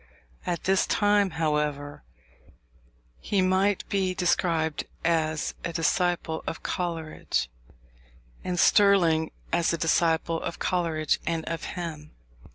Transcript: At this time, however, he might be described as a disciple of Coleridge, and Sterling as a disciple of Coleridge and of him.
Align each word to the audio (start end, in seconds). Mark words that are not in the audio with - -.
At 0.47 0.63
this 0.63 0.87
time, 0.87 1.29
however, 1.37 2.01
he 3.19 3.39
might 3.43 3.87
be 3.87 4.15
described 4.15 4.85
as 5.05 5.53
a 5.63 5.71
disciple 5.71 6.43
of 6.47 6.63
Coleridge, 6.63 7.51
and 8.43 8.59
Sterling 8.59 9.29
as 9.53 9.73
a 9.73 9.77
disciple 9.77 10.41
of 10.41 10.57
Coleridge 10.57 11.19
and 11.27 11.45
of 11.45 11.65
him. 11.77 12.09